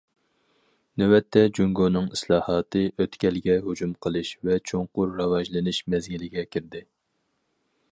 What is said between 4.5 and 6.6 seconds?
چوڭقۇر راۋاجلىنىش مەزگىلىگە